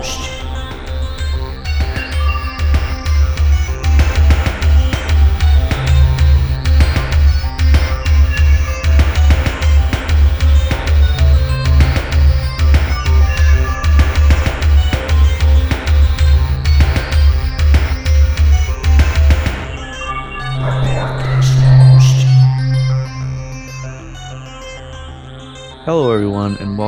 [0.00, 0.39] most.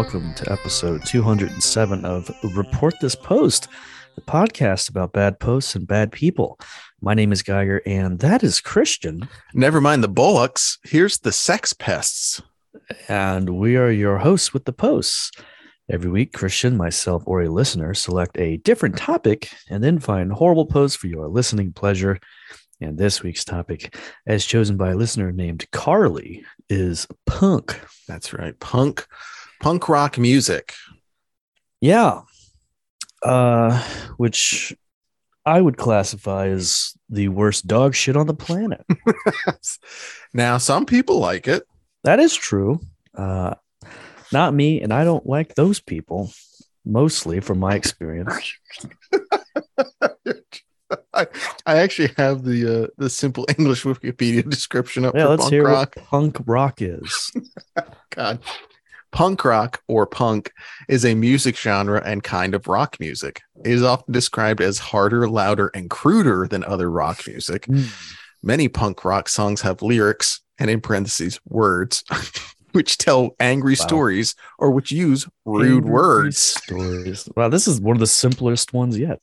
[0.02, 3.68] Welcome to episode 207 of Report This Post,
[4.16, 6.58] the podcast about bad posts and bad people.
[7.00, 10.76] My name is Geiger, and that is Christian, Never mind the bullocks.
[10.82, 12.42] Here's the sex pests.
[13.06, 15.30] and we are your hosts with the posts.
[15.88, 20.66] Every week, Christian, myself, or a listener select a different topic and then find horrible
[20.66, 22.18] posts for your listening pleasure.
[22.80, 23.96] And this week's topic,
[24.26, 27.80] as chosen by a listener named Carly, is punk.
[28.08, 28.58] That's right.
[28.58, 29.06] Punk,
[29.62, 30.74] punk rock music.
[31.80, 32.22] Yeah.
[33.22, 33.80] Uh,
[34.18, 34.76] which
[35.46, 38.84] I would classify as the worst dog shit on the planet.
[40.34, 41.62] now, some people like it.
[42.04, 42.80] that is true.
[43.16, 43.54] Uh,
[44.32, 46.32] not me, and I don't like those people,
[46.84, 48.54] mostly from my experience.
[51.14, 51.26] I,
[51.66, 55.64] I actually have the uh, the simple English Wikipedia description up Yeah, let's punk hear
[55.64, 55.94] rock.
[55.96, 57.30] what punk rock is.
[58.10, 58.40] God.
[59.12, 60.52] Punk rock or punk
[60.88, 63.42] is a music genre and kind of rock music.
[63.64, 67.66] It is often described as harder, louder, and cruder than other rock music.
[67.66, 67.82] Hmm.
[68.42, 72.02] Many punk rock songs have lyrics and in parentheses words
[72.72, 73.86] which tell angry Wow.
[73.86, 76.38] stories or which use rude Angry words.
[76.38, 77.28] Stories.
[77.36, 79.20] Wow, this is one of the simplest ones yet.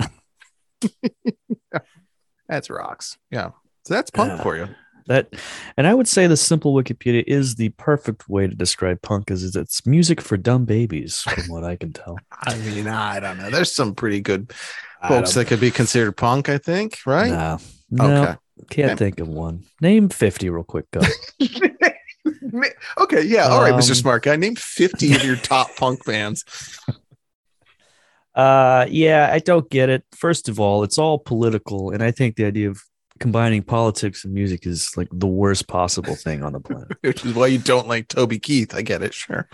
[2.48, 3.18] That's rocks.
[3.30, 3.50] Yeah.
[3.86, 4.42] So that's punk Yeah.
[4.42, 4.68] for you.
[5.06, 5.28] That,
[5.76, 9.54] and I would say the simple Wikipedia is the perfect way to describe punk, is
[9.54, 12.18] it's music for dumb babies, from what I can tell.
[12.32, 13.50] I mean, I don't know.
[13.50, 14.52] There's some pretty good
[15.02, 17.30] I folks that could be considered punk, I think, right?
[17.30, 17.58] Nah,
[17.90, 18.36] no, Okay.
[18.70, 18.96] can't Okay.
[18.96, 19.64] think of one.
[19.80, 21.00] Name 50 real quick, go.
[22.98, 23.22] okay.
[23.22, 23.48] Yeah.
[23.48, 23.90] All right, Mr.
[23.90, 24.36] Um, Smart Guy.
[24.36, 26.44] Name 50 of your top punk bands.
[28.34, 30.04] Uh, yeah, I don't get it.
[30.12, 32.82] First of all, it's all political, and I think the idea of
[33.20, 36.96] combining politics and music is like the worst possible thing on the planet.
[37.00, 38.74] which is why you don't like Toby Keith.
[38.74, 39.14] I get it.
[39.14, 39.48] Sure.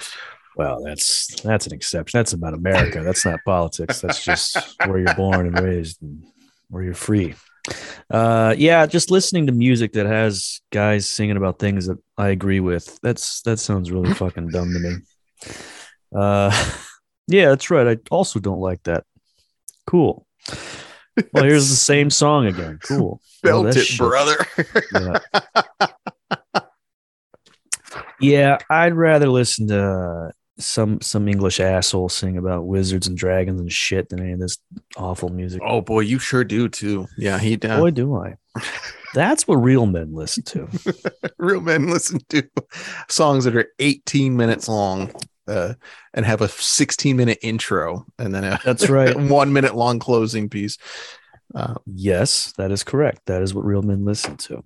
[0.56, 2.18] well, that's that's an exception.
[2.18, 3.02] That's about America.
[3.02, 4.00] That's not politics.
[4.00, 4.56] That's just
[4.86, 6.24] where you're born and raised, and
[6.68, 7.34] where you're free.
[8.10, 12.60] Uh, yeah, just listening to music that has guys singing about things that I agree
[12.60, 12.98] with.
[13.02, 14.96] That's that sounds really fucking dumb to me.
[16.14, 16.50] Uh,
[17.28, 17.86] yeah, that's right.
[17.86, 19.04] I also don't like that.
[19.86, 20.26] Cool.
[21.32, 22.78] Well, here's the same song again.
[22.88, 23.20] Cool.
[23.42, 24.36] Belt it, shit- brother.
[24.92, 25.18] Yeah.
[28.20, 33.60] yeah, I'd rather listen to uh, some some English asshole sing about wizards and dragons
[33.60, 34.58] and shit than any of this
[34.96, 35.62] awful music.
[35.64, 37.06] oh boy, you sure do too.
[37.16, 37.80] Yeah, he does.
[37.80, 38.34] Boy, do I.
[39.14, 40.68] That's what real men listen to.
[41.38, 42.44] Real men listen to
[43.08, 45.10] songs that are 18 minutes long
[45.50, 45.74] uh,
[46.14, 49.14] and have a 16 minute intro and then a That's right.
[49.30, 50.78] one minute long closing piece.
[51.54, 53.26] Uh, Yes, that is correct.
[53.26, 54.62] That is what real men listen to.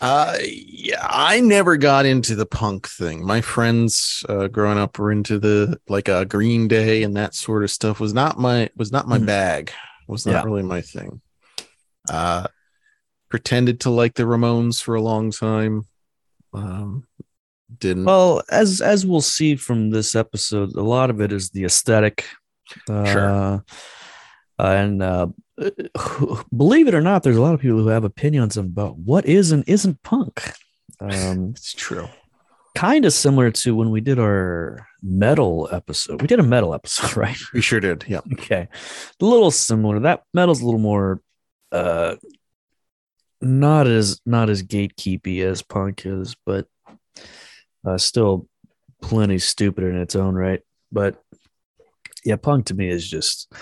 [0.00, 3.24] Uh, yeah, I never got into the punk thing.
[3.24, 7.62] My friends uh, growing up were into the like uh, Green Day and that sort
[7.62, 8.00] of stuff.
[8.00, 9.26] Was not my was not my Mhm.
[9.26, 9.72] bag.
[10.08, 10.42] Was not Yeah.
[10.44, 11.20] really my thing.
[12.10, 12.48] Uh,
[13.28, 15.84] pretended to like the Ramones for a long time.
[16.52, 17.06] Um,
[17.78, 18.04] didn't.
[18.04, 22.26] Well, as as we'll see from this episode, a lot of it is the aesthetic.
[22.88, 23.64] Uh, Sure.
[24.58, 25.26] And uh,
[26.56, 29.50] believe it or not, there's a lot of people who have opinions about what is
[29.50, 30.52] and isn't punk.
[31.00, 32.08] Um, it's true.
[32.76, 36.22] kind of similar to when we did our metal episode.
[36.22, 37.36] We did a metal episode, right?
[37.52, 38.04] We sure did.
[38.06, 38.20] Yeah.
[38.34, 38.68] Okay.
[39.20, 39.98] A little similar.
[40.00, 41.20] That metal's a little more
[41.72, 42.14] uh
[43.40, 46.66] not as not as gatekeepy as punk is, but
[47.84, 48.48] uh still
[49.02, 50.60] plenty stupid in its own right.
[50.92, 51.22] But
[52.24, 53.52] yeah, punk to me is just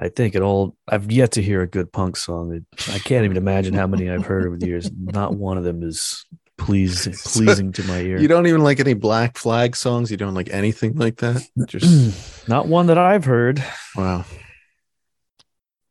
[0.00, 2.64] I think it all I've yet to hear a good punk song.
[2.90, 4.90] I can't even imagine how many I've heard over the years.
[4.96, 6.24] Not one of them is
[6.56, 8.18] pleasing pleasing to my ear.
[8.18, 10.10] You don't even like any Black Flag songs.
[10.10, 11.42] You don't like anything like that.
[11.66, 13.62] Just Not one that I've heard.
[13.96, 14.24] wow.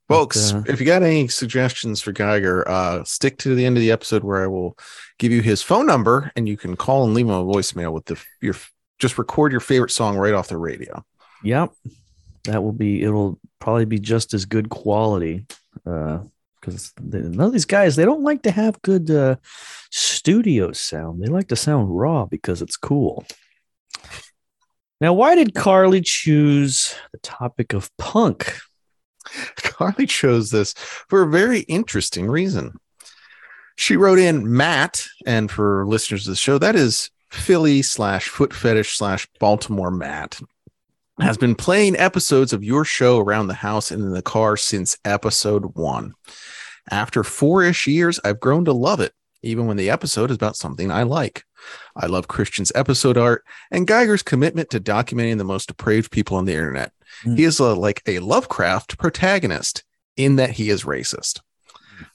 [0.08, 3.76] But, Folks, uh, if you got any suggestions for Geiger, uh, stick to the end
[3.76, 4.78] of the episode where I will
[5.20, 8.06] give you his phone number and you can call and leave him a voicemail with
[8.06, 8.56] the your
[9.00, 11.04] just record your favorite song right off the radio.
[11.44, 11.72] Yep.
[12.46, 15.46] That will be, it'll probably be just as good quality.
[15.86, 16.20] Uh,
[16.60, 19.36] because none of these guys, they don't like to have good uh,
[19.92, 21.22] studio sound.
[21.22, 23.26] They like to sound raw because it's cool.
[25.00, 28.58] Now, why did Carly choose the topic of punk?
[29.58, 32.80] Carly chose this for a very interesting reason.
[33.76, 38.54] She wrote in Matt, and for listeners of the show, that is Philly slash foot
[38.54, 40.40] fetish slash Baltimore Matt,
[41.20, 44.98] has been playing episodes of your show around the house and in the car since
[45.06, 46.14] episode one.
[46.90, 49.14] After four ish years, I've grown to love it,
[49.44, 51.44] even when the episode is about something I like.
[51.96, 56.46] I love Christian's episode art and Geiger's commitment to documenting the most depraved people on
[56.46, 56.92] the internet.
[57.24, 57.38] Mm.
[57.38, 59.84] He is a, like a Lovecraft protagonist
[60.16, 61.42] in that he is racist.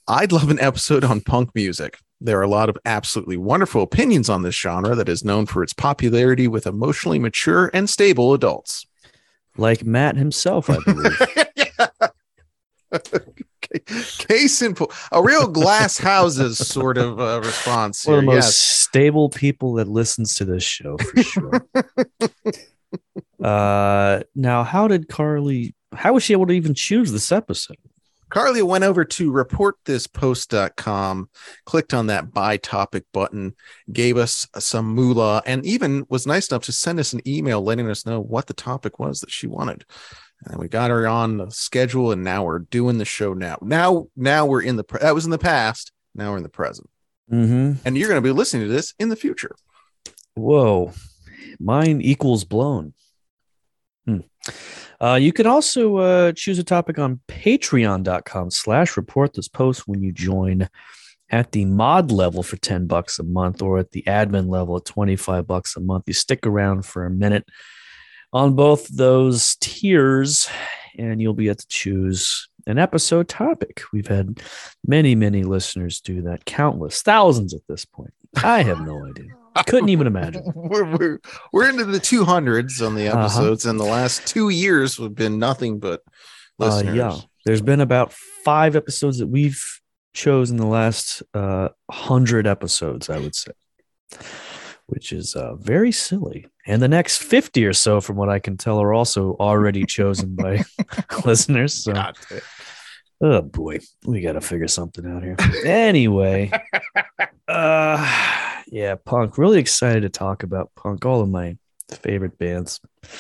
[0.08, 1.98] I'd love an episode on punk music.
[2.20, 5.62] There are a lot of absolutely wonderful opinions on this genre that is known for
[5.62, 8.86] its popularity with emotionally mature and stable adults.
[9.56, 11.20] Like Matt himself, I believe.
[14.18, 18.06] Case in point, a real glass houses sort of uh, response.
[18.06, 18.56] One of the most Yes.
[18.56, 21.66] stable people that listens to this show for sure.
[23.42, 25.74] uh, now, how did Carly?
[25.94, 27.76] How was she able to even choose this episode?
[28.30, 31.28] Carly went over to reportthispost.com,
[31.66, 33.54] clicked on that buy topic button,
[33.92, 37.90] gave us some moolah, and even was nice enough to send us an email letting
[37.90, 39.84] us know what the topic was that she wanted.
[40.46, 43.58] And we got her on the schedule, and now we're doing the show now.
[43.60, 45.92] Now, now we're in the pre- that was in the past.
[46.14, 46.88] Now we're in the present,
[47.30, 47.86] Mm-hmm.
[47.86, 49.54] and you're going to be listening to this in the future.
[50.34, 50.92] Whoa,
[51.58, 52.94] mine equals blown.
[54.06, 54.20] Hmm.
[55.00, 60.02] Uh, you can also uh, choose a topic on patreon.com slash report this post when
[60.02, 60.68] you join
[61.30, 64.84] at the mod level for 10 bucks a month or at the admin level at
[64.84, 66.04] 25 bucks a month.
[66.06, 67.48] You stick around for a minute
[68.32, 70.48] on both those tiers
[70.98, 73.82] and you'll be able to choose an episode topic.
[73.92, 74.40] We've had
[74.86, 78.12] many, many listeners do that, countless, thousands at this point.
[78.36, 79.34] I have no idea.
[79.66, 80.42] Couldn't even imagine.
[80.54, 81.18] we're, we're,
[81.52, 83.20] we're into the 200s on the Uh-huh.
[83.20, 86.00] episodes, and the last two years have been nothing but
[86.60, 86.94] Uh, listeners.
[86.96, 88.12] yeah, there's been about
[88.44, 89.62] five episodes that we've
[90.14, 93.52] chosen the last uh, hundred episodes, I would say,
[94.86, 96.46] which is uh, very silly.
[96.66, 100.36] And the next fifty or so, from what I can tell, are also already chosen
[100.36, 100.64] by
[101.24, 101.74] listeners.
[101.74, 102.16] So, God
[103.24, 105.36] oh boy, we got to figure something out here.
[105.64, 106.50] Anyway,
[107.48, 108.21] uh,
[108.72, 109.38] yeah, punk.
[109.38, 111.06] Really excited to talk about punk.
[111.06, 111.56] All of my
[111.90, 112.80] favorite bands.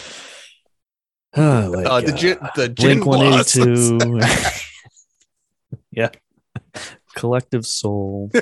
[1.34, 4.20] Uh, like, Uh, the gin, uh, the gin Blink One Eighty Two.
[5.90, 6.10] yeah.
[7.14, 8.30] Collective Soul.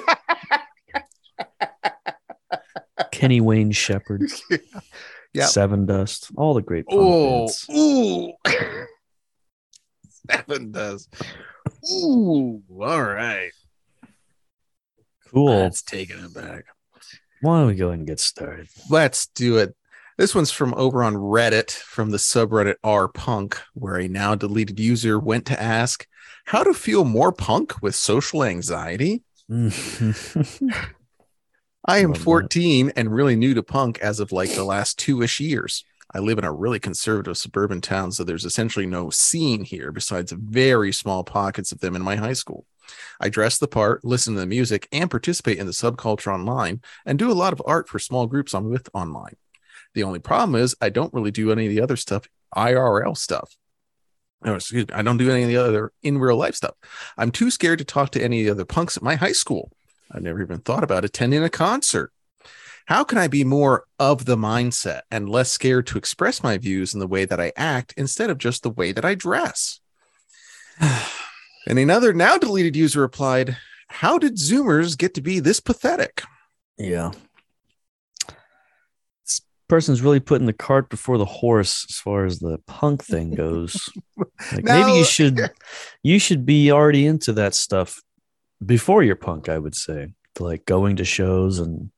[3.13, 4.23] Kenny Wayne Shepherd.
[5.33, 5.45] Yeah.
[5.45, 6.33] Sevendust.
[6.37, 7.65] All the great punk Oh, bands.
[7.71, 8.33] ooh.
[10.29, 11.09] Seven does.
[11.93, 13.53] Ooh, all right.
[15.29, 15.47] Cool.
[15.47, 16.65] That's taking it back.
[17.41, 18.69] Why don't we go ahead and get started?
[18.89, 19.75] Let's do it.
[20.19, 24.79] This one's from over on Reddit from the subreddit r punk, where a now deleted
[24.79, 26.07] user went to ask
[26.45, 29.23] how to feel more punk with social anxiety.
[29.51, 30.69] Mm-hmm.
[31.87, 35.41] I am 14 and really new to punk as of like the last two ish
[35.41, 35.85] years.
[36.13, 40.33] I live in a really conservative suburban town, so there's essentially no scene here besides
[40.33, 42.67] very small pockets of them in my high school.
[43.21, 47.19] I dress the part, listen to the music, and participate in the subculture online, and
[47.19, 49.37] do a lot of art for small groups I'm with online.
[49.95, 53.57] The only problem is I don't really do any of the other stuff, IRL stuff.
[54.43, 56.75] No, excuse me, I don't do any of the other in real life stuff.
[57.19, 59.71] I'm too scared to talk to any of the other punks at my high school.
[60.11, 62.13] I've never even thought about attending a concert.
[62.87, 66.95] How can I be more of the mindset and less scared to express my views
[66.95, 69.81] in the way that I act instead of just the way that I dress?
[71.67, 73.57] and another now deleted user replied,
[73.89, 76.23] How did Zoomers get to be this pathetic?
[76.79, 77.13] yeah.
[79.25, 83.35] This person's really putting the cart before the horse as far as the punk thing
[83.35, 83.89] goes.
[84.53, 85.51] Like maybe you should
[86.03, 88.01] you should be already into that stuff
[88.65, 90.15] before you're punk, I would say.
[90.39, 91.91] Like going to shows and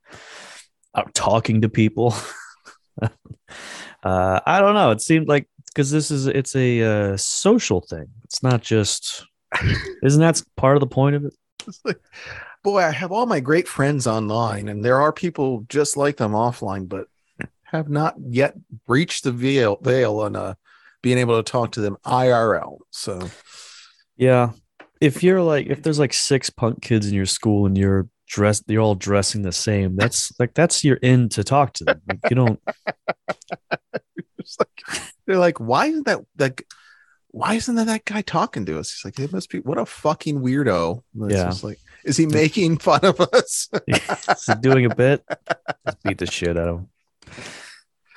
[0.94, 2.14] out talking to people.
[3.02, 3.08] uh,
[4.02, 4.90] I don't know.
[4.90, 8.06] It seemed like because this is it's a uh, social thing.
[8.24, 9.24] It's not just
[10.02, 11.34] isn't that part of the point of it?
[11.84, 12.00] Like,
[12.64, 16.32] boy, I have all my great friends online, and there are people just like them
[16.32, 17.06] offline, but
[17.72, 18.54] have not yet
[18.86, 20.54] breached the veil veil on uh,
[21.02, 22.78] being able to talk to them IRL.
[22.90, 23.28] So
[24.16, 24.52] Yeah.
[25.00, 28.64] If you're like if there's like six punk kids in your school and you're dressed
[28.68, 32.00] you're all dressing the same, that's like that's your in to talk to them.
[32.06, 32.60] Like, you don't
[34.60, 36.66] like they're like, why isn't that like
[37.32, 38.92] why isn't that that guy talking to us?
[38.92, 41.02] He's like, it must be what a fucking weirdo.
[41.22, 41.44] It's Yeah.
[41.44, 43.68] just like, is he making fun of us?
[43.88, 45.24] is he doing a bit.
[45.86, 46.88] Just beat the shit out of him.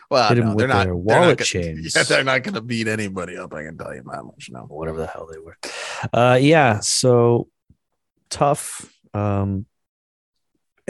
[0.10, 0.75] Well, Hit 'em no, with they're not.
[0.75, 1.95] their they're wallet not gonna- chains.
[1.95, 3.53] Yeah, they're not going to beat anybody up.
[3.53, 4.50] I can tell you that much.
[4.51, 4.62] No.
[4.62, 5.57] whatever the hell they were.
[6.13, 7.48] Uh, yeah, so
[8.29, 8.91] tough.
[9.13, 9.65] Um,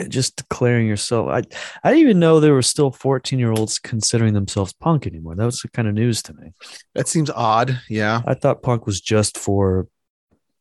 [0.08, 1.28] just declaring yourself.
[1.28, 1.42] I
[1.82, 5.34] I didn't even know there were still 14 year olds considering themselves punk anymore.
[5.34, 6.52] That was kind of news to me.
[6.94, 7.80] That seems odd.
[7.88, 8.22] Yeah.
[8.26, 9.88] I thought punk was just for,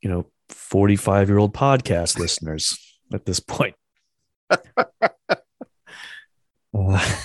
[0.01, 2.77] you know, 45 year old podcast listeners
[3.13, 3.75] at this point.
[4.50, 4.58] Uh,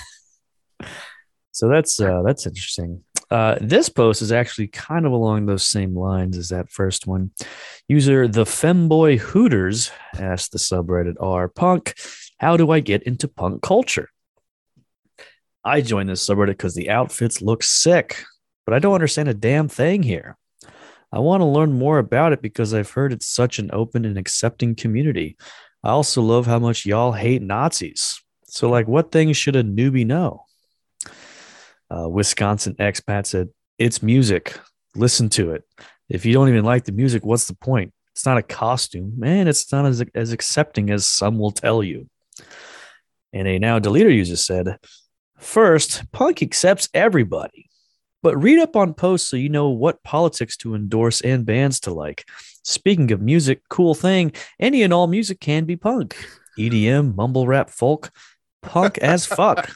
[1.53, 3.05] so that's uh, that's interesting.
[3.31, 7.31] Uh, this post is actually kind of along those same lines as that first one.
[7.87, 11.95] User the femboy Hooters asked the subreddit R punk,
[12.39, 14.09] how do I get into punk culture?
[15.63, 18.25] I joined this subreddit because the outfits look sick,
[18.65, 20.37] but I don't understand a damn thing here.
[21.13, 24.17] I want to learn more about it because I've heard it's such an open and
[24.17, 25.37] accepting community.
[25.83, 28.23] I also love how much y'all hate Nazis.
[28.45, 30.45] So, like, what things should a newbie know?
[31.91, 34.59] Uh, Wisconsin expat said, It's music.
[34.95, 35.65] Listen to it.
[36.09, 37.93] If you don't even like the music, what's the point?
[38.13, 39.49] It's not a costume, man.
[39.49, 42.09] It's not as, as accepting as some will tell you.
[43.33, 44.79] And a now deleter user said,
[45.39, 47.71] First, punk accepts everybody,
[48.23, 51.95] but read up on posts so you know what politics to endorse and bands to
[51.95, 52.27] like.
[52.63, 56.17] Speaking of music, cool thing any and all music can be punk.
[56.59, 58.11] EDM, mumble rap, folk,
[58.63, 59.75] punk as fuck.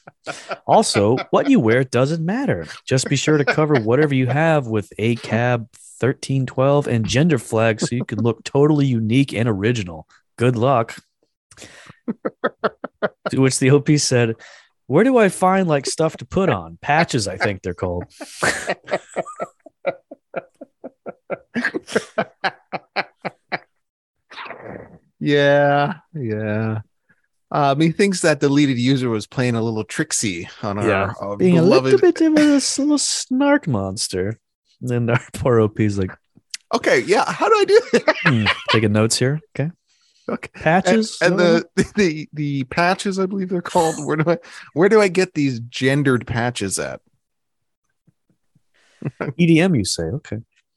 [0.66, 2.66] Also, what you wear doesn't matter.
[2.86, 5.68] Just be sure to cover whatever you have with a cab
[6.00, 10.06] 1312 and gender flag so you can look totally unique and original.
[10.36, 10.96] Good luck.
[13.30, 14.34] to which the OP said,
[14.86, 16.78] Where do I find like stuff to put on?
[16.80, 18.04] Patches, I think they're called.
[25.24, 25.94] Yeah.
[26.12, 26.80] Yeah.
[27.54, 31.12] Uh, methinks that deleted user was playing a little tricksy on our Yeah.
[31.20, 34.40] uh, Being a little bit of a s- little snark monster.
[34.80, 36.10] And then our poor OP's like,
[36.74, 37.24] Okay, yeah.
[37.30, 38.16] How do I do that?
[38.24, 39.40] hmm, taking notes here.
[39.54, 39.70] Okay.
[40.28, 40.50] Okay.
[40.54, 41.18] And, Patches.
[41.22, 41.64] and the,
[41.96, 44.04] the the patches, I believe they're called.
[44.04, 44.38] Where do I
[44.72, 47.00] where do I get these gendered patches at?
[49.20, 50.02] EDM, you say.
[50.04, 50.36] Okay.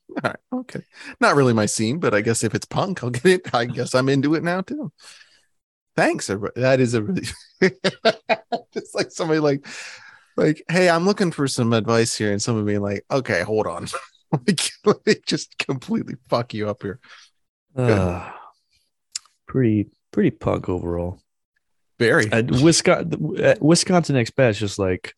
[0.10, 0.82] All right, okay.
[1.20, 3.54] Not really my scene, but I guess if it's punk, I'll get it.
[3.54, 4.92] I guess I'm into it now too.
[5.98, 6.62] Thanks, everybody.
[6.62, 7.28] That is a really
[8.72, 9.66] just like somebody like
[10.38, 13.88] like, hey, I'm looking for some advice here, and someone being like, okay, hold on.
[14.32, 17.00] like, let me just completely fuck you up here.
[17.76, 18.30] Uh,
[19.48, 21.20] pretty pretty punk overall.
[21.98, 22.32] Very.
[22.32, 25.16] Uh, Wisconsin uh, Wisconsin expat is just like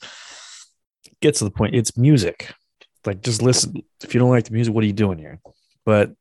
[1.22, 1.76] gets to the point.
[1.76, 2.54] It's music.
[3.06, 3.84] Like just listen.
[4.02, 5.42] If you don't like the music, what are you doing here?
[5.86, 6.14] But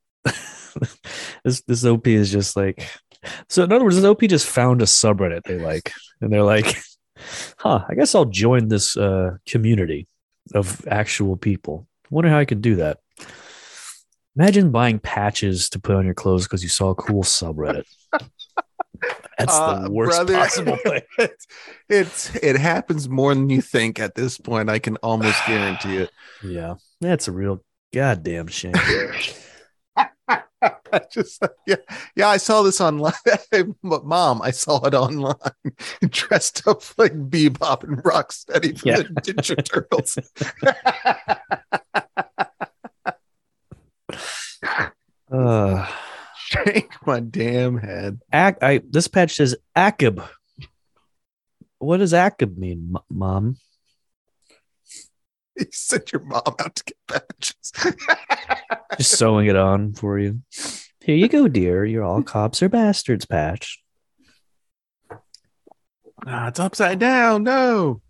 [1.44, 2.88] this this OP is just like
[3.48, 3.64] so.
[3.64, 6.76] In other words, this OP just found a subreddit they like, and they're like,
[7.58, 10.06] "Huh, I guess I'll join this uh, community
[10.54, 11.86] of actual people.
[12.10, 12.98] Wonder how I could do that."
[14.36, 17.84] Imagine buying patches to put on your clothes because you saw a cool subreddit.
[19.36, 21.02] That's Uh, the worst brother, possible thing.
[21.18, 21.46] it's,
[21.88, 24.68] it's it happens more than you think at this point.
[24.70, 26.10] I can almost guarantee it.
[26.44, 28.74] Yeah, that's a real goddamn shame.
[30.92, 31.76] I just yeah
[32.16, 33.12] yeah I saw this online.
[33.82, 35.34] but Mom, I saw it online.
[36.10, 38.96] Dressed up like Bebop and Rocksteady from Yeah.
[38.98, 40.18] the Ninja Turtles.
[45.32, 45.86] uh,
[46.36, 48.20] Shake my damn head.
[48.32, 50.26] ac- I this patch says ACAB.
[51.78, 53.56] What does ACAB mean, M- Mom?
[55.56, 57.72] You sent your mom out to get patches.
[58.96, 60.40] Just sewing it on for you.
[61.08, 61.86] Here you go, dear.
[61.86, 63.82] You're all cops or bastards patch.
[66.26, 67.44] Ah, it's upside down.
[67.44, 68.02] No.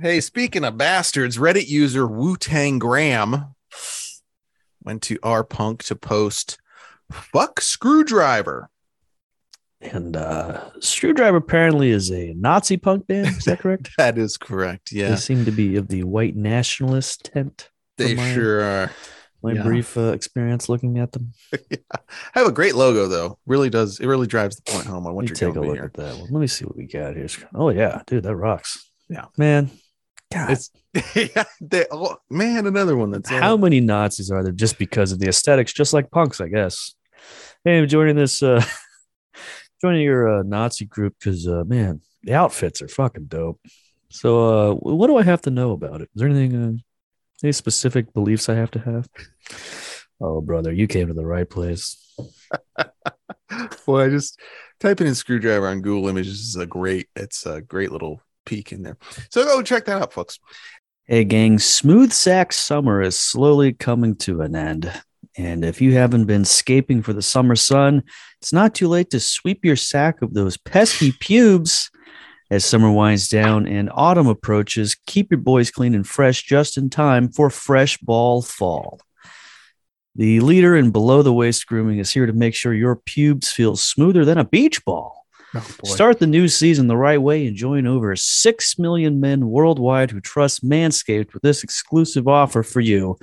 [0.00, 3.56] hey, speaking of bastards, Reddit user Wu Tang Graham
[4.84, 6.58] went to r punk to post
[7.10, 8.68] fuck Skrewdriver.
[9.80, 13.26] And uh Skrewdriver apparently is a Nazi punk band.
[13.26, 13.90] Is that correct?
[13.98, 14.92] That is correct.
[14.92, 15.08] Yeah.
[15.08, 17.70] They seem to be of the white nationalist tent.
[17.98, 18.92] they sure are.
[19.42, 19.62] My Yeah.
[19.64, 21.32] brief uh, experience looking at them.
[21.70, 21.76] yeah.
[21.92, 23.38] I have a great logo though.
[23.46, 23.98] Really does.
[24.00, 25.84] It really drives the point home on Let what me you're take a look here.
[25.84, 26.28] at that one.
[26.30, 27.26] Let me see what we got here.
[27.54, 28.90] Oh yeah, dude, that rocks.
[29.08, 29.26] Yeah.
[29.36, 29.70] man.
[30.32, 30.70] God, It's
[31.14, 35.12] yeah, they, oh, man, another one that's uh, how many Nazis are there just because
[35.12, 35.72] of the aesthetics?
[35.74, 36.94] Just like punks, I guess.
[37.64, 38.42] Hey, I'm joining this.
[38.42, 38.62] uh
[39.82, 43.60] Joining your uh, Nazi group because uh, man, the outfits are fucking dope.
[44.10, 46.08] So, uh what do I have to know about it?
[46.14, 46.72] Is there anything, uh,
[47.42, 49.08] any specific beliefs I have to have?
[50.20, 51.98] Oh, brother, you came to the right place.
[53.86, 54.40] Well, I just
[54.80, 57.08] typing in Skrewdriver on Google Images is a great.
[57.16, 58.96] It's a great little peek in there.
[59.30, 60.38] So go check that out, folks.
[61.04, 64.92] Hey, gang, smooth sack summer is slowly coming to an end.
[65.36, 68.02] And if you haven't been scaping for the summer sun,
[68.40, 71.90] it's not too late to sweep your sack of those pesky pubes.
[72.52, 76.90] As summer winds down and autumn approaches, keep your boys clean and fresh just in
[76.90, 79.00] time for fresh ball fall.
[80.16, 83.74] The leader in below the waist grooming is here to make sure your pubes feel
[83.76, 85.24] smoother than a beach ball.
[85.54, 90.10] Oh, Start the new season the right way and join over 6 million men worldwide
[90.10, 93.16] who trust Manscaped with this exclusive offer for you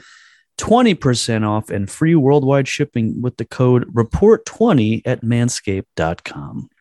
[0.57, 6.71] 20% off and free worldwide shipping with the code REPORT20 at manscaped.com.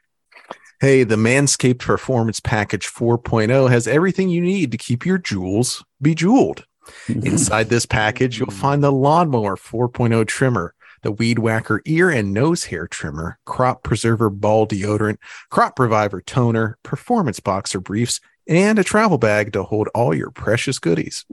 [0.80, 6.66] Hey, the Manscaped Performance Package 4.0 has everything you need to keep your jewels bejeweled.
[7.08, 12.66] Inside this package, you'll find the Lawnmower 4.0 trimmer, the Weed Whacker ear and nose
[12.66, 15.16] hair trimmer, Crop Preserver ball deodorant,
[15.50, 20.78] Crop Reviver toner, Performance boxer briefs, and a travel bag to hold all your precious
[20.78, 21.26] goodies.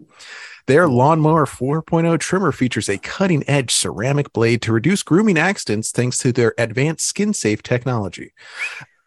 [0.66, 6.18] Their Lawnmower 4.0 trimmer features a cutting edge ceramic blade to reduce grooming accidents thanks
[6.18, 8.34] to their advanced skin safe technology.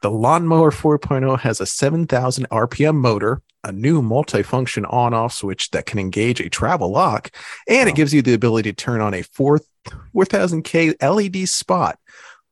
[0.02, 5.86] The Lawnmower 4.0 has a 7,000 RPM motor, a new multifunction on off switch that
[5.86, 7.30] can engage a travel lock,
[7.68, 7.92] and Wow.
[7.92, 11.98] it gives you the ability to turn on a 4000K LED spot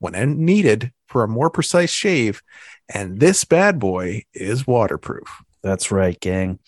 [0.01, 2.43] when needed for a more precise shave.
[2.93, 5.29] And this bad boy is waterproof.
[5.63, 6.59] That's right, gang.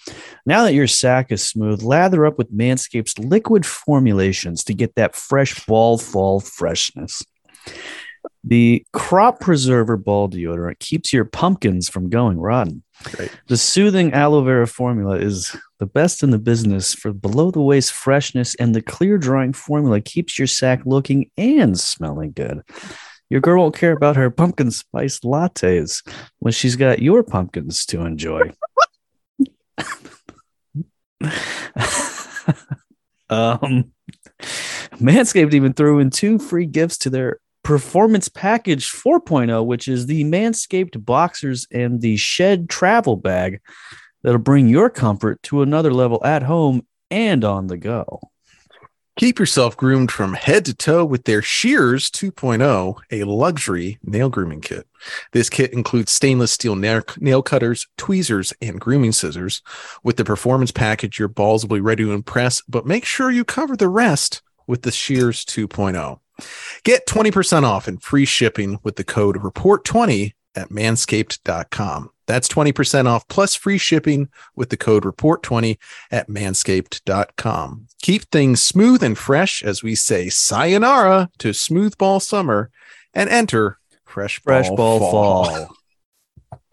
[0.47, 5.15] Now that your sack is smooth, lather up with Manscaped's liquid formulations to get that
[5.15, 7.23] fresh ball fall freshness.
[8.45, 12.83] The Crop Preserver Ball Deodorant keeps your pumpkins from going rotten.
[13.03, 13.31] Great.
[13.49, 17.93] The soothing aloe vera formula is the best in the business for below the waist
[17.93, 22.63] freshness, and the clear drying formula keeps your sack looking and smelling good.
[23.31, 26.03] Your girl won't care about her pumpkin spice lattes
[26.39, 28.53] when she's got your pumpkins to enjoy.
[33.29, 33.93] um,
[34.95, 40.25] Manscaped even threw in two free gifts to their Performance Package 4.0, which is the
[40.25, 43.61] Manscaped boxers and the Shed travel bag
[44.23, 48.21] that'll bring your comfort to another level at home and on the go.
[49.19, 54.63] Keep yourself groomed from head to toe with their Shears 2.0, a luxury nail grooming
[54.63, 54.87] kit.
[55.33, 59.61] This kit includes stainless steel nail, cutters, tweezers, and grooming scissors.
[60.03, 63.45] With the performance package, your balls will be ready to impress, but make sure you
[63.45, 66.21] cover the rest with the Shears 2.0.
[66.85, 72.11] Get 20% off and free shipping with the code REPORT20 at manscaped.com.
[72.27, 75.79] That's 20% off plus free shipping with the code REPORT20
[76.11, 77.87] at manscaped.com.
[78.03, 82.71] Keep things smooth and fresh as we say sayonara to smooth ball summer
[83.15, 85.77] and enter fresh ball, Fresh ball fall.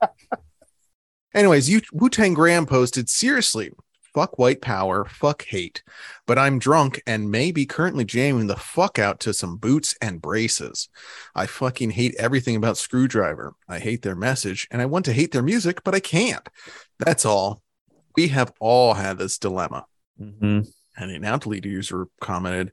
[1.34, 3.72] Anyways, you Wu Tang Graham posted seriously.
[4.16, 5.82] Fuck white power, fuck hate.
[6.24, 10.22] But I'm drunk and may be currently jamming the fuck out to some boots and
[10.22, 10.88] braces.
[11.34, 13.52] I fucking hate everything about Skrewdriver.
[13.68, 16.48] I hate their message and I want to hate their music, but I can't.
[16.98, 17.60] That's all.
[18.16, 19.84] We have all had this dilemma.
[20.18, 20.66] Mhm.
[20.96, 22.72] And an out user commented,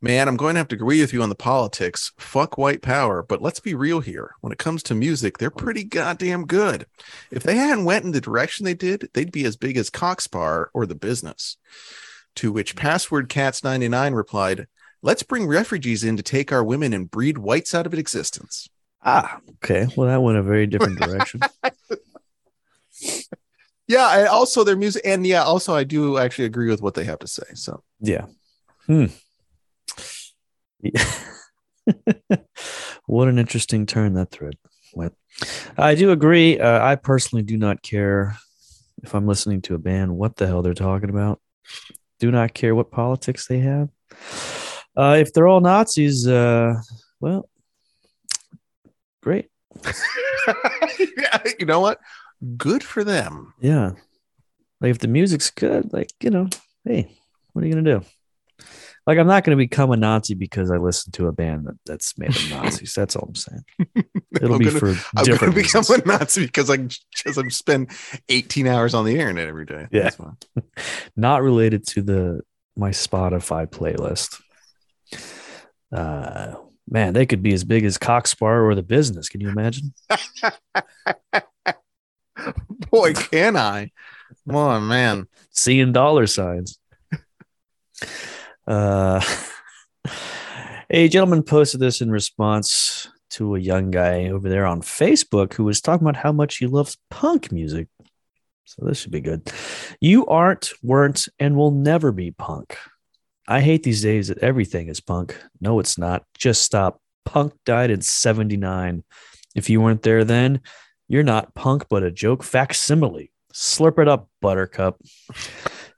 [0.00, 2.12] Man, I'm going to have to agree with you on the politics.
[2.18, 4.32] Fuck white power, but let's be real here.
[4.40, 6.86] When it comes to music, they're pretty goddamn good.
[7.30, 10.20] If they hadn't went in the direction they did, they'd be as big as Cock
[10.20, 11.56] Sparrer or the business.
[12.36, 14.66] To which Password Cats 99 replied,
[15.02, 18.68] Let's bring refugees in to take our women and breed whites out of existence.
[19.02, 19.86] Ah, okay.
[19.96, 21.40] Well, that went a very different direction.
[23.90, 27.02] Yeah, I also their music, and yeah, also I do actually agree with what they
[27.02, 27.42] have to say.
[27.54, 28.26] So Yeah.
[28.86, 29.06] Hmm.
[30.80, 31.04] Yeah.
[33.06, 34.54] what an interesting turn that thread
[34.94, 35.14] went.
[35.76, 36.60] I do agree.
[36.60, 38.36] Uh, I personally do not care
[39.02, 41.40] if I'm listening to a band what the hell they're talking about.
[42.20, 43.88] Do not care what politics they have.
[44.96, 46.74] Uh, if they're all Nazis, uh,
[47.18, 47.48] well,
[49.20, 49.48] great.
[49.84, 51.98] yeah, you know what?
[52.56, 53.54] Good for them.
[53.60, 53.92] Yeah.
[54.80, 56.48] Like if the music's good, like, you know,
[56.84, 57.14] hey,
[57.52, 58.04] what are you gonna do?
[59.06, 62.16] Like I'm not gonna become a Nazi because I listen to a band that, that's
[62.18, 62.94] made of Nazis.
[62.94, 63.64] That's all I'm saying.
[64.36, 65.90] It'll I'm be gonna- for I'm going different to become reasons.
[66.02, 67.90] a Nazi because I because I spend
[68.28, 69.86] 18 hours on the internet every day.
[69.90, 70.10] Yeah.
[71.16, 72.40] Not related to the
[72.76, 74.40] my Spotify playlist.
[75.92, 76.54] Uh
[76.88, 79.28] man, they could be as big as Cock Sparrer or the business.
[79.28, 79.92] Can you imagine?
[82.92, 83.92] Boy, can I?
[84.48, 85.28] Oh man.
[85.50, 86.78] seeing dollar signs.
[88.66, 89.20] Uh,
[90.90, 95.64] a gentleman posted this in response to a young guy over there on Facebook who
[95.64, 97.86] was talking about how much he loves punk music.
[98.64, 99.50] So this should be good.
[100.00, 102.76] You aren't, weren't, and will never be punk.
[103.46, 105.36] I hate these days that everything is punk.
[105.60, 106.24] No, it's not.
[106.38, 107.00] Just stop.
[107.24, 109.04] Punk died in 79.
[109.54, 110.60] If you weren't there then,
[111.10, 113.32] you're not punk, but a joke facsimile.
[113.52, 115.02] Slurp it up, buttercup.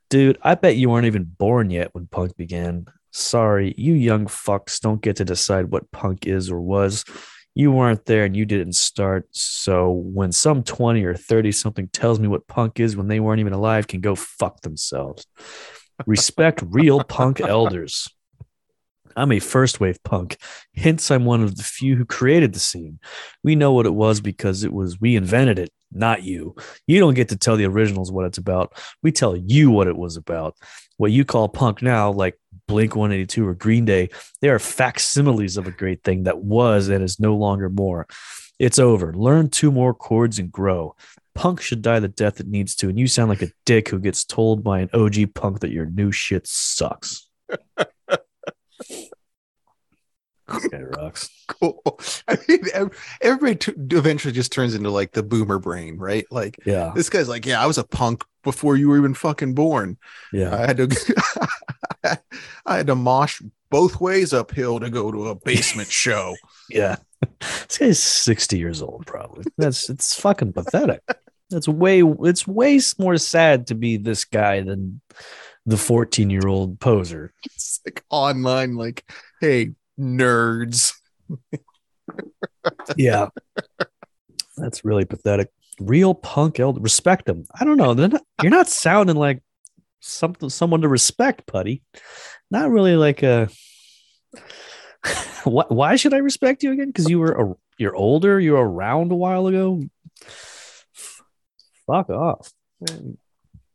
[0.08, 2.86] Dude, I bet you weren't even born yet when punk began.
[3.10, 7.04] Sorry, you young fucks don't get to decide what punk is or was.
[7.54, 9.28] You weren't there and you didn't start.
[9.32, 13.40] So when some 20 or 30 something tells me what punk is when they weren't
[13.40, 15.26] even alive, can go fuck themselves.
[16.06, 18.08] Respect real punk elders.
[19.16, 20.36] I'm a first wave punk.
[20.74, 22.98] Hence, I'm one of the few who created the scene.
[23.42, 26.54] We know what it was because it was we invented it, not you.
[26.86, 28.72] You don't get to tell the originals what it's about.
[29.02, 30.56] We tell you what it was about.
[30.96, 35.66] What you call punk now, like Blink 182 or Green Day, they are facsimiles of
[35.66, 38.06] a great thing that was and is no longer more.
[38.58, 39.12] It's over.
[39.12, 40.94] Learn two more chords and grow.
[41.34, 43.98] Punk should die the death it needs to, and you sound like a dick who
[43.98, 47.26] gets told by an OG punk that your new shit sucks.
[50.50, 51.28] Okay, rocks.
[51.60, 52.00] Cool.
[52.28, 52.60] I mean,
[53.20, 56.24] everybody t- eventually just turns into like the boomer brain, right?
[56.30, 59.54] Like, yeah, this guy's like, yeah, I was a punk before you were even fucking
[59.54, 59.98] born.
[60.32, 61.14] Yeah, I had to,
[62.64, 66.34] I had to mosh both ways uphill to go to a basement show.
[66.70, 66.96] Yeah,
[67.40, 69.44] this guy's sixty years old, probably.
[69.58, 71.02] That's it's fucking pathetic.
[71.50, 75.02] That's way it's way more sad to be this guy than
[75.66, 77.32] the 14 year old poser.
[77.44, 79.04] It's like online, like,
[79.40, 80.94] hey, nerds.
[82.96, 83.28] yeah.
[84.56, 85.48] That's really pathetic.
[85.80, 86.80] Real punk elder.
[86.80, 87.44] Respect them.
[87.58, 87.92] I don't know.
[87.94, 89.42] Not, you're not sounding like
[90.00, 91.82] something someone to respect, Putty.
[92.50, 93.48] Not really like a
[95.44, 96.88] why, why should I respect you again?
[96.88, 99.82] Because you were a, you're older, you were around a while ago.
[101.86, 102.52] Fuck off
[102.84, 103.16] mm.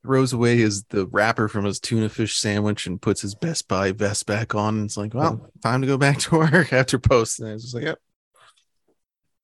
[0.08, 3.92] Throws away his the wrapper from his tuna fish sandwich and puts his Best Buy
[3.92, 4.78] vest back on.
[4.78, 7.40] And it's like, well, time to go back to work after post.
[7.40, 8.00] And I was just like, yep.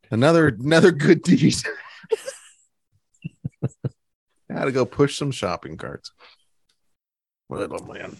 [0.09, 1.55] Another another good deed.
[4.49, 6.11] Had to go push some shopping carts.
[7.49, 8.15] Oh man.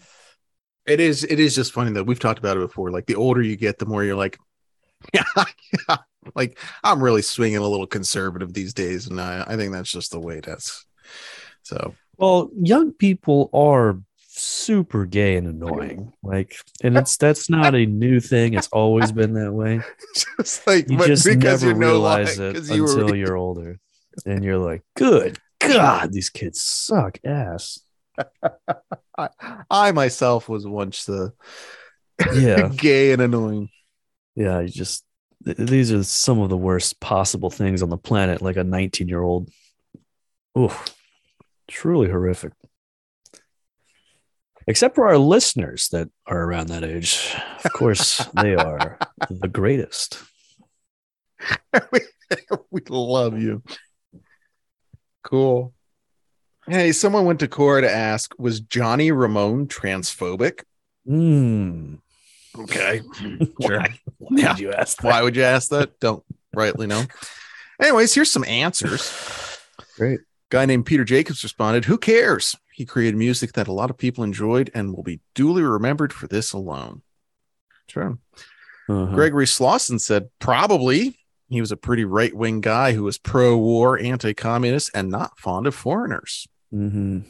[0.86, 2.92] It is it is just funny that we've talked about it before.
[2.92, 4.38] Like the older you get, the more you're like,
[5.14, 5.24] yeah,
[5.88, 5.98] yeah.
[6.36, 10.12] Like I'm really swinging a little conservative these days, and I, I think that's just
[10.12, 10.86] the way that's.
[11.62, 14.00] So well, young people are
[14.36, 16.14] super gay and annoying.
[16.22, 18.54] Like, and it's that's not a new thing.
[18.54, 19.82] It's always been that way.
[20.38, 23.16] just like you just never realize it until you were...
[23.16, 23.80] you're older,
[24.26, 27.80] and you're like, "Good God, these kids suck ass."
[29.18, 29.30] I,
[29.70, 31.34] I myself was once the
[32.34, 33.70] yeah gay and annoying.
[34.36, 35.04] Yeah, you just
[35.42, 38.42] these are some of the worst possible things on the planet.
[38.42, 39.50] Like a 19 year old.
[40.58, 40.94] Oof
[41.68, 42.54] truly horrific.
[44.68, 47.36] Except for our listeners that are around that age.
[47.66, 48.98] Of course, they are
[49.30, 50.22] the greatest.
[51.92, 52.00] we,
[52.72, 53.62] we love you.
[55.24, 55.74] Cool.
[56.66, 60.64] Hey, someone went to Quora to ask Was Johnny Ramone transphobic?
[61.08, 62.00] Mm.
[62.58, 63.02] Okay.
[63.62, 63.80] Sure.
[63.80, 64.52] Why, why yeah.
[64.52, 65.08] would you ask that?
[65.08, 66.00] Why would you ask that?
[66.00, 66.24] Don't
[66.54, 67.04] rightly know.
[67.82, 69.12] Anyways, here's some answers.
[69.98, 70.20] Great
[70.54, 72.56] guy named Peter Jacobs responded, Who cares?
[72.72, 76.28] He created music that a lot of people enjoyed and will be duly remembered for
[76.28, 77.02] this alone.
[77.88, 78.20] Sure.
[78.88, 79.16] Uh-huh.
[79.16, 81.18] Gregory Slauson said, Probably.
[81.50, 85.40] He was a pretty right wing guy who was pro war, anti communist, and not
[85.40, 86.48] fond of foreigners.
[86.72, 87.22] Mm-hmm.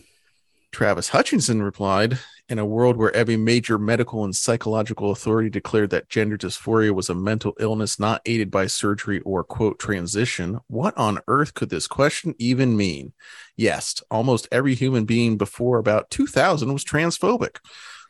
[0.73, 6.09] Travis Hutchinson replied, in a world where every major medical and psychological authority declared that
[6.09, 11.19] gender dysphoria was a mental illness not aided by surgery or quote transition, what on
[11.27, 13.13] earth could this question even mean?
[13.55, 17.57] Yes, almost every human being before about 2000 was transphobic.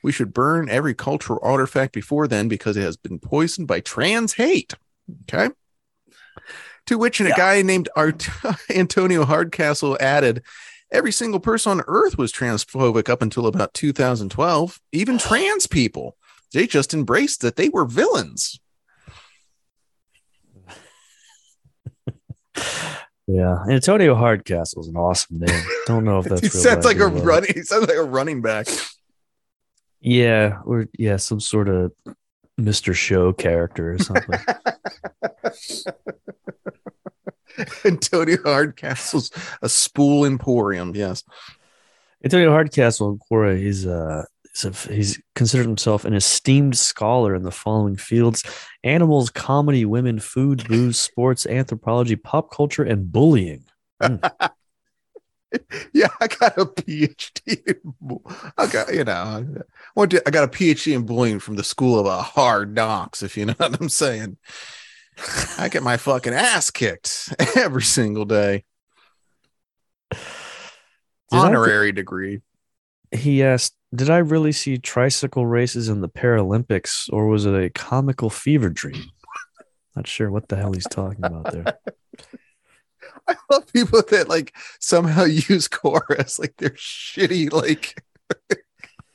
[0.04, 4.34] We should burn every cultural artifact before then because it has been poisoned by trans
[4.34, 4.74] hate.
[5.24, 5.54] Okay.
[6.88, 7.28] To which yeah.
[7.28, 8.28] a guy named Art-
[8.70, 10.44] Antonio Hardcastle added,
[10.94, 14.80] Every single person on earth was transphobic up until about 2012.
[14.92, 16.16] Even trans people,
[16.54, 18.60] they just embraced that they were villains.
[23.26, 25.64] Yeah, Antonio Hardcastle is an awesome name.
[25.88, 26.42] Don't know if that's.
[26.42, 27.52] he sounds like a running.
[27.56, 28.68] He sounds like a running back.
[30.00, 31.92] Yeah, or yeah, some sort of
[32.60, 32.94] Mr.
[32.94, 34.40] Show character or something.
[37.86, 40.96] Antonio Hardcastle's a spool emporium.
[40.96, 41.24] Yes.
[42.24, 47.44] Antonio Hardcastle in Quora is uh he's, a, he's considered himself an esteemed scholar in
[47.44, 48.44] the following fields
[48.84, 53.66] animals, comedy, women, food, booze, sports, anthropology, pop culture, and bullying.
[55.94, 57.68] yeah, I got a PhD.
[57.68, 58.20] In,
[58.58, 59.46] I got, you know, I
[59.96, 63.24] went to, I got a PhD in bullying from the School of a Hard Knocks,
[63.24, 64.38] if you know what I'm saying.
[65.58, 68.64] I get my fucking ass kicked every single day.
[70.12, 70.20] Did
[71.32, 72.42] Honorary degree.
[73.12, 77.70] He asked, Did I really see tricycle races in the Paralympics or was it a
[77.70, 79.06] comical fever dream?
[79.96, 81.66] Not sure what the hell he's talking about there.
[83.28, 88.04] I love people that like somehow use chorus like they're shitty like,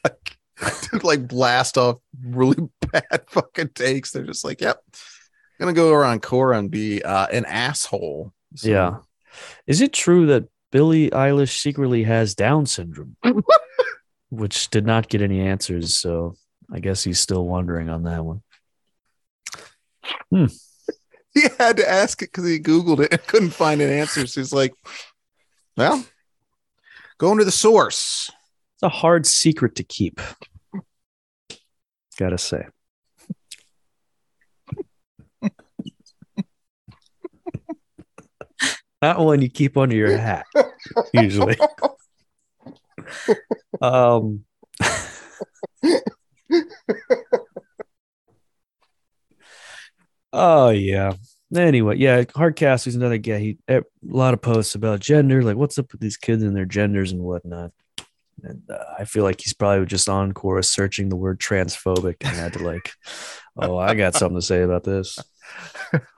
[0.04, 0.38] like
[0.82, 4.12] to like blast off really bad fucking takes.
[4.12, 4.80] They're just like, yep,
[5.58, 8.32] gonna go around Quora and be uh, an asshole.
[8.56, 8.96] So- Yeah.
[9.66, 13.16] Is it true that Billie Eilish secretly has Down syndrome?
[14.30, 15.96] Which did not get any answers.
[15.96, 16.34] So
[16.72, 18.42] I guess he's still wondering on that one.
[21.34, 24.26] he had to ask it because he googled it and couldn't find an answer.
[24.26, 24.74] So he's like,
[25.76, 26.04] well,
[27.18, 28.30] going to the source.
[28.74, 30.20] It's a hard secret to keep.
[32.18, 32.66] Gotta say.
[39.00, 40.46] Not one you keep under your hat,
[41.12, 41.56] usually.
[43.80, 44.44] Um,
[50.32, 51.12] oh yeah.
[51.54, 53.38] Anyway, yeah, Hardcast is another guy.
[53.38, 56.66] He a lot of posts about gender, like what's up with these kids and their
[56.66, 57.70] genders and whatnot.
[58.42, 62.36] And uh, I feel like he's probably just on chorus searching the word transphobic and
[62.36, 62.92] had to like,
[63.56, 65.18] oh, I got something to say about this.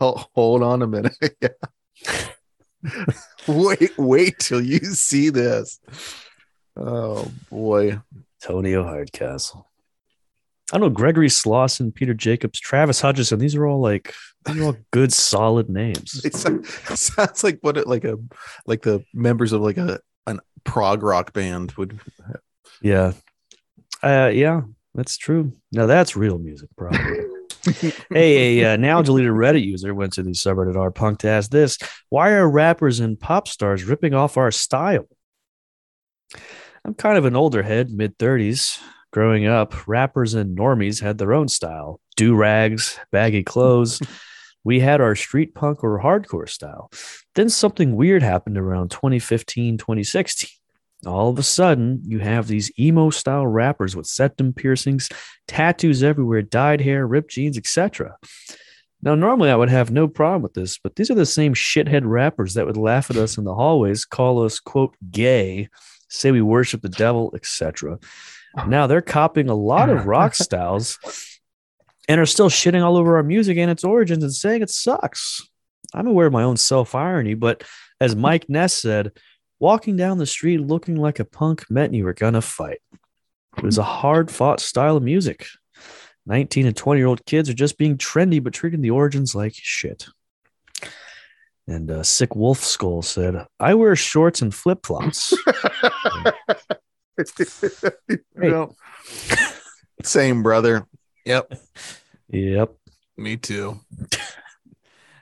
[0.01, 1.16] Hold, hold on a minute.
[1.40, 1.49] yeah.
[3.49, 5.81] wait, wait till you see this.
[6.77, 8.01] Oh boy.
[8.43, 9.66] Tonio Hardcastle.
[10.73, 13.38] I don't know Gregory Slauson, Peter Jacobs, Travis Hutchison.
[13.38, 14.14] These are all like
[14.47, 16.25] these are all good, solid names.
[16.25, 18.19] It sounds, it sounds like what it, like a
[18.66, 22.01] like the members of like a an prog rock band would
[22.81, 23.12] Yeah,
[24.03, 24.62] uh, yeah,
[24.95, 25.53] that's true.
[25.73, 27.21] Now that's real music, probably.
[28.11, 31.51] hey, a uh, now deleted Reddit user went to the subreddit r punk to ask
[31.51, 35.07] this: Why are rappers and pop stars ripping off our style?
[36.85, 38.81] I'm kind of an older head, mid 30s.
[39.12, 44.01] Growing up, rappers and normies had their own style do rags, baggy clothes.
[44.64, 46.90] we had our street punk or hardcore style.
[47.35, 50.51] Then something weird happened around 2015, 2016.
[51.07, 55.09] All of a sudden, you have these emo style rappers with septum piercings,
[55.49, 58.17] tattoos everywhere, dyed hair, ripped jeans, etc.
[59.03, 62.03] Now, normally I would have no problem with this, but these are the same shithead
[62.05, 65.71] rappers that would laugh at us in the hallways, call us, quote, gay,
[66.11, 67.99] say we worship the devil, etc.
[68.67, 70.99] Now they're copying a lot of rock styles
[72.09, 75.49] and are still shitting all over our music and its origins and saying it sucks.
[75.95, 77.65] I'm aware of my own self irony, but
[78.01, 79.13] as Mike Ness said,
[79.61, 82.81] walking down the street looking like a punk meant you were gonna fight.
[83.57, 85.46] It was a hard fought style of music.
[86.27, 89.55] 19 and 20 year old kids are just being trendy, but treating the origins like
[89.55, 90.07] shit.
[91.66, 95.33] And uh, Sick Wolf Skull said, I wear shorts and flip flops.
[100.03, 100.87] Same brother.
[101.25, 101.53] Yep.
[102.29, 102.75] yep.
[103.16, 103.81] Me too.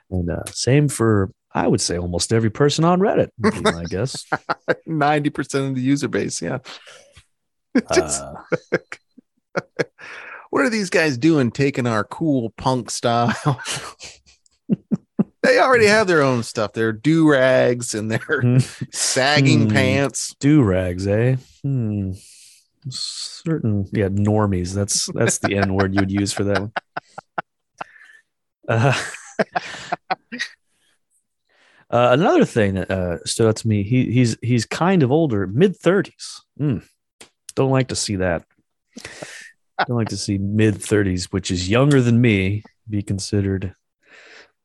[0.09, 4.25] And uh, same for, I would say, almost every person on Reddit, I guess.
[4.87, 6.41] 90% of the user base.
[6.41, 6.59] Yeah.
[7.91, 8.33] Uh,
[10.49, 13.61] what are these guys doing taking our cool punk style?
[15.43, 16.73] they already have their own stuff.
[16.73, 18.59] Their do rags and their
[18.91, 19.75] sagging Hmm.
[19.75, 20.35] pants.
[20.39, 21.35] do rags, eh?
[21.61, 22.13] Hmm.
[22.89, 24.73] Certain, yeah, normies.
[24.73, 26.71] That's that's the N word you would use for that one.
[28.67, 28.99] Uh,
[31.89, 35.47] uh, another thing that uh, stood out to me, he he's he's kind of older,
[35.47, 36.41] mid thirties.
[36.59, 36.83] Mm.
[37.55, 38.45] Don't like to see that.
[39.87, 43.73] Don't like to see mid thirties, which is younger than me, be considered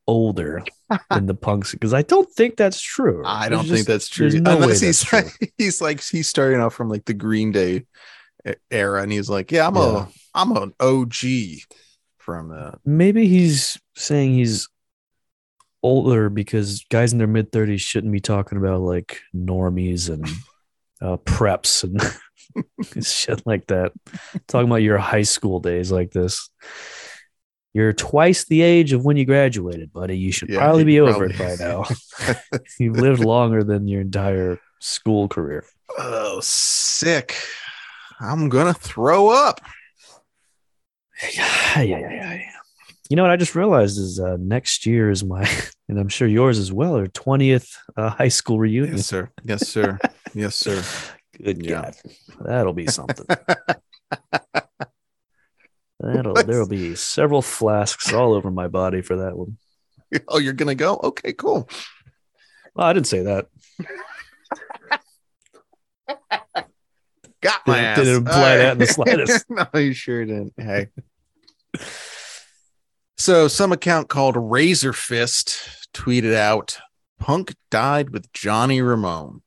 [0.07, 0.63] older
[1.09, 3.23] than the punks because I don't think that's true.
[3.25, 4.29] I There's don't just- think that's true.
[4.29, 5.19] no Unless he's true.
[5.23, 7.85] like, he's like he's starting off from like the Green Day
[8.69, 10.05] era, and he's like, yeah, I'm Yeah.
[10.05, 11.15] a I'm an OG
[12.17, 14.67] from the maybe he's saying he's
[15.85, 20.25] older because guys in their mid 30s shouldn't be talking about like normies and
[21.01, 23.91] uh, preps and shit like that.
[24.47, 26.49] Talking about your high school days like this.
[27.73, 30.17] You're twice the age of when you graduated, buddy.
[30.17, 31.83] You should Yeah, probably be over probably- it by now.
[32.79, 35.65] You've lived longer than your entire school career.
[35.97, 37.35] oh sick.
[38.19, 39.61] I'm gonna throw up.
[41.33, 42.54] Yeah, yeah, yeah, yeah.
[43.09, 45.47] You know what I just realized is uh, next year is my,
[45.89, 48.95] and I'm sure yours as well, or 20th uh, high school reunion.
[48.97, 49.29] Yes, sir.
[49.43, 49.99] Yes, sir.
[50.33, 50.83] yes, sir.
[51.43, 51.81] Good Yeah.
[51.81, 51.95] God,
[52.41, 53.25] that'll be something.
[56.01, 59.57] That'll there'll be several flasks all over my body for that one.
[60.27, 60.99] Oh, you're gonna go?
[61.03, 61.67] Okay, cool.
[62.75, 63.47] Well, I didn't say that.
[67.41, 67.97] Got my Didn't- ass.
[67.97, 69.45] didn't imply that in the slightest.
[69.49, 70.53] no, you sure didn't.
[70.57, 70.89] Hey.
[73.17, 76.77] So, some account called Razorfist tweeted out,
[77.17, 79.41] "Punk died with Johnny Ramone."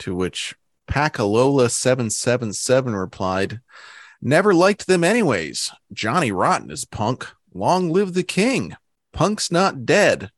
[0.00, 0.54] To which
[0.86, 3.60] Pacalola seven seven seven replied,
[4.20, 5.72] "Never liked them anyways.
[5.92, 7.26] Johnny Rotten is Punk.
[7.54, 8.76] Long live the king.
[9.12, 10.30] Punk's not dead.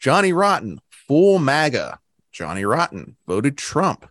[0.00, 2.00] Johnny Rotten, full MAGA.
[2.32, 4.10] Johnny Rotten voted Trump.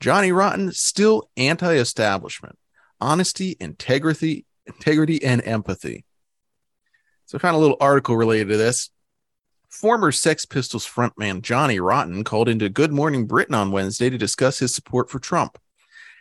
[0.00, 2.58] Johnny Rotten still anti-establishment.
[3.00, 6.04] Honesty, integrity, integrity, and empathy.
[7.26, 8.90] So I found a little article related to this.
[9.68, 14.58] Former Sex Pistols frontman Johnny Rotten called into Good Morning Britain on Wednesday to discuss
[14.58, 15.58] his support for Trump.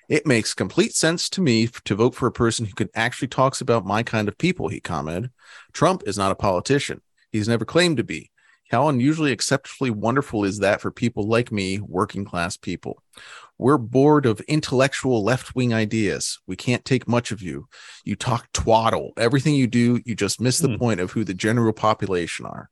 [0.09, 3.61] It makes complete sense to me to vote for a person who can actually talks
[3.61, 5.31] about my kind of people, he commented.
[5.71, 7.01] Trump is not a politician.
[7.31, 8.31] He's never claimed to be.
[8.71, 13.01] How unusually exceptionally wonderful is that for people like me, working class people?
[13.57, 16.39] We're bored of intellectual left wing ideas.
[16.47, 17.67] We can't take much of you.
[18.03, 19.13] You talk twaddle.
[19.17, 20.77] Everything you do, you just miss the Hmm.
[20.77, 22.69] point of who the general population are.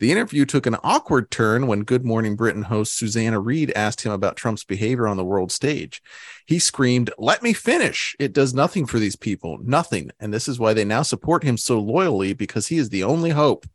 [0.00, 4.10] The interview took an awkward turn when Good Morning Britain host Susanna Reid asked him
[4.10, 6.02] about Trump's behavior on the world stage.
[6.46, 8.16] He screamed, Let me finish.
[8.18, 10.10] It does nothing for these people, nothing.
[10.18, 13.30] And this is why they now support him so loyally because he is the only
[13.30, 13.66] hope.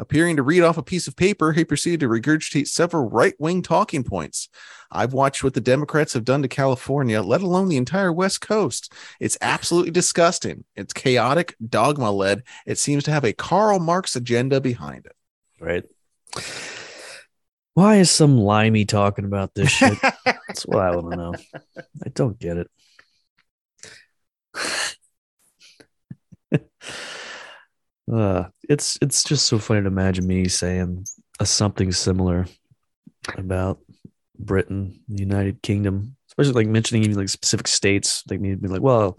[0.00, 3.60] Appearing to read off a piece of paper, he proceeded to regurgitate several right wing
[3.60, 4.48] talking points.
[4.90, 8.94] I've watched what the Democrats have done to California, let alone the entire West Coast.
[9.20, 10.64] It's absolutely disgusting.
[10.74, 12.44] It's chaotic, dogma led.
[12.64, 15.16] It seems to have a Karl Marx agenda behind it.
[15.60, 15.84] Right.
[17.74, 19.98] Why is some limey talking about this shit?
[20.24, 21.34] That's what I want to know.
[21.76, 22.70] I don't get it.
[28.12, 31.04] Uh, it's it's just so funny to imagine me saying
[31.38, 32.46] a something similar
[33.36, 33.78] about
[34.38, 38.22] Britain, the United Kingdom, especially like mentioning even like specific states.
[38.30, 39.18] Like me to be like, well,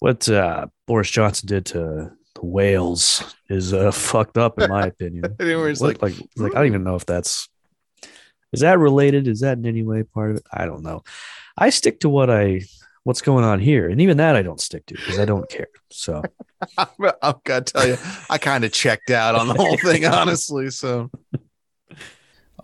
[0.00, 5.34] what uh, Boris Johnson did to the Wales is uh, fucked up in my opinion.
[5.38, 7.48] Was What- like, like, like I don't even know if that's
[8.52, 9.26] is that related?
[9.28, 10.42] Is that in any way part of it?
[10.52, 11.02] I don't know.
[11.58, 12.62] I stick to what I
[13.06, 15.68] what's going on here, and even that I don't stick to because I don't care.
[15.90, 16.22] So
[16.76, 17.96] I've got to tell you,
[18.28, 20.70] I kind of checked out on the whole thing, honestly.
[20.70, 21.08] So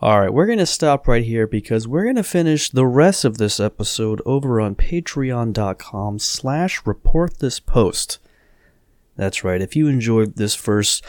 [0.01, 3.23] All right, we're going to stop right here because we're going to finish the rest
[3.23, 8.19] of this episode over on patreon.com slash report this post.
[9.15, 9.61] That's right.
[9.61, 11.05] If you enjoyed this first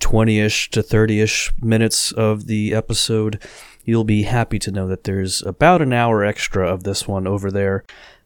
[0.00, 3.42] 20-ish to 30-ish minutes of the episode,
[3.86, 7.50] you'll be happy to know that there's about an hour extra of this one over
[7.50, 7.82] there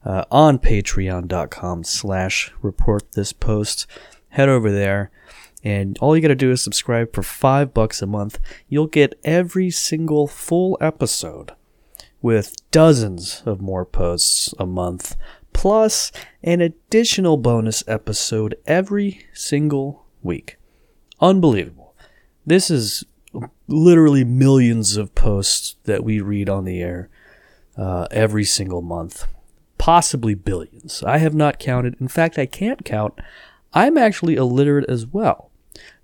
[0.08, 3.86] uh, on patreon.com slash report this post.
[4.30, 5.10] Head over there.
[5.62, 8.40] And all you got to do is subscribe for five bucks a month.
[8.68, 11.52] You'll get every single full episode
[12.22, 15.14] with dozens of more posts a month,
[15.52, 16.10] plus
[16.42, 20.56] an additional bonus episode every single week.
[21.20, 21.94] Unbelievable.
[22.46, 23.04] This is
[23.66, 27.10] literally millions of posts that we read on the air
[27.76, 29.26] uh, every single month,
[29.78, 31.02] possibly billions.
[31.02, 31.96] I have not counted.
[32.00, 33.14] In fact, I can't count.
[33.72, 35.50] I'm actually illiterate as well.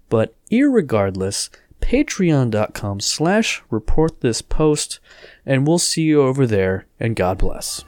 [0.08, 5.00] But irregardless, patreon.com slash report this post,
[5.44, 7.84] and we'll see you over there, and God bless.